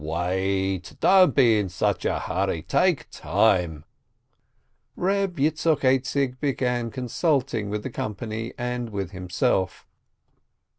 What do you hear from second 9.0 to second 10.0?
himself.